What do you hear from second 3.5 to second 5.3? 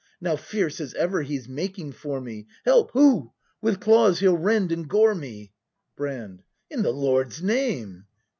With claws he'll rend and gore